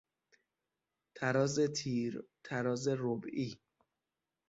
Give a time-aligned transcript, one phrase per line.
[1.15, 2.13] تراز تیر،
[2.43, 3.51] تراز ربعی